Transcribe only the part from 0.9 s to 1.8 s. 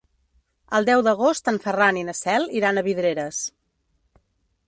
d'agost en